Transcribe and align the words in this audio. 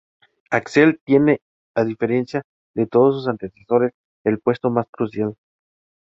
Axel 0.49 0.99
tiene, 1.05 1.41
a 1.75 1.83
diferencia 1.83 2.41
de 2.73 2.87
todos 2.87 3.17
sus 3.17 3.27
antecesores, 3.27 3.91
el 4.23 4.39
puesto 4.39 4.71
más 4.71 4.87
crucial. 4.89 5.35